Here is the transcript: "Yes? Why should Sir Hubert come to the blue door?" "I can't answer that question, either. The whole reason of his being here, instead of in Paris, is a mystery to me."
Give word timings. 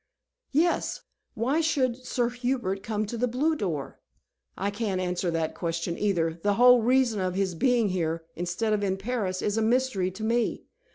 "Yes? 0.53 1.01
Why 1.35 1.61
should 1.61 2.07
Sir 2.07 2.29
Hubert 2.31 2.81
come 2.81 3.05
to 3.05 3.17
the 3.19 3.27
blue 3.27 3.55
door?" 3.55 3.99
"I 4.57 4.71
can't 4.71 4.99
answer 4.99 5.29
that 5.29 5.53
question, 5.53 5.95
either. 5.95 6.39
The 6.41 6.55
whole 6.55 6.81
reason 6.81 7.19
of 7.21 7.35
his 7.35 7.53
being 7.53 7.89
here, 7.89 8.23
instead 8.35 8.73
of 8.73 8.83
in 8.83 8.97
Paris, 8.97 9.43
is 9.43 9.59
a 9.59 9.61
mystery 9.61 10.09
to 10.09 10.23
me." 10.23 10.63